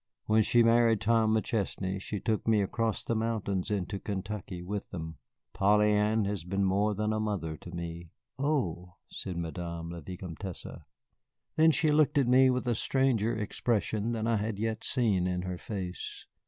[0.25, 5.19] When she married Tom McChesney they took me across the mountains into Kentucky with them.
[5.53, 8.09] Polly Ann has been more than a mother to me."
[8.39, 10.65] "Oh!" said Madame la Vicomtesse.
[11.55, 15.43] Then she looked at me with a stranger expression than I had yet seen in
[15.43, 16.25] her face.